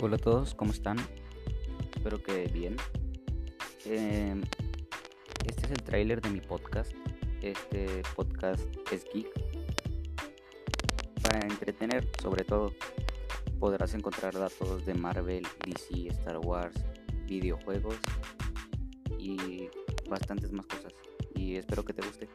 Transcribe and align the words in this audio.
Hola 0.00 0.14
a 0.14 0.18
todos, 0.20 0.54
¿cómo 0.54 0.70
están? 0.70 0.96
Espero 1.96 2.22
que 2.22 2.46
bien. 2.46 2.76
Em, 3.84 4.42
este 5.44 5.66
es 5.66 5.72
el 5.72 5.82
tráiler 5.82 6.20
de 6.20 6.30
mi 6.30 6.40
podcast. 6.40 6.92
Este 7.42 8.04
podcast 8.14 8.62
es 8.92 9.04
geek. 9.12 9.28
Para 11.20 11.40
entretener, 11.40 12.08
sobre 12.22 12.44
todo, 12.44 12.72
podrás 13.58 13.92
encontrar 13.94 14.34
datos 14.34 14.86
de 14.86 14.94
Marvel, 14.94 15.44
DC, 15.66 16.06
Star 16.10 16.38
Wars, 16.38 16.76
videojuegos 17.26 17.96
y 19.18 19.68
bastantes 20.08 20.52
más 20.52 20.66
cosas. 20.66 20.94
Y 21.34 21.56
espero 21.56 21.84
que 21.84 21.92
te 21.92 22.06
guste. 22.06 22.28